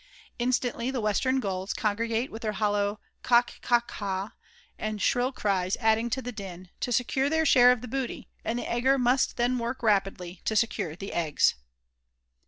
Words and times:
Instantly 0.39 0.89
the 0.89 0.99
Western 0.99 1.39
Gulls 1.39 1.73
congregate 1.75 2.31
with 2.31 2.41
their 2.41 2.53
hollow 2.53 2.99
kock 3.21 3.61
kock 3.61 3.87
ka 3.87 4.33
and 4.79 4.99
shrill 4.99 5.31
cries 5.31 5.77
adding 5.79 6.09
to 6.09 6.23
the 6.23 6.31
din, 6.31 6.71
to 6.79 6.91
secure 6.91 7.29
their 7.29 7.45
share 7.45 7.71
of 7.71 7.81
the 7.81 7.87
booty, 7.87 8.27
and 8.43 8.57
the 8.57 8.67
egger 8.67 8.97
must 8.97 9.37
then 9.37 9.59
work 9.59 9.83
rapidly 9.83 10.41
to 10.45 10.55
secure 10.55 10.95
the 10.95 11.13
eggs." 11.13 11.53